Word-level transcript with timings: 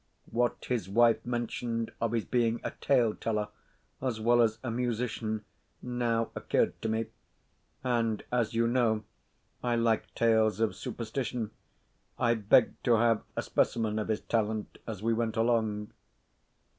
What 0.31 0.65
his 0.65 0.89
wife 0.89 1.23
mentioned 1.27 1.91
of 2.01 2.13
his 2.13 2.25
being 2.25 2.59
a 2.63 2.71
tale 2.71 3.13
teller 3.13 3.49
as 4.01 4.19
well 4.19 4.41
as 4.41 4.57
a 4.63 4.71
musician 4.71 5.45
now 5.79 6.31
occurred 6.33 6.81
to 6.81 6.89
me; 6.89 7.05
and 7.83 8.23
as, 8.31 8.55
you 8.55 8.65
know, 8.67 9.03
I 9.61 9.75
like 9.75 10.11
tales 10.15 10.59
of 10.59 10.75
superstition, 10.75 11.51
I 12.17 12.33
begged 12.33 12.83
to 12.85 12.95
have 12.95 13.21
a 13.37 13.43
specimen 13.43 13.99
of 13.99 14.07
his 14.07 14.21
talent 14.21 14.79
as 14.87 15.03
we 15.03 15.13
went 15.13 15.37
along. 15.37 15.91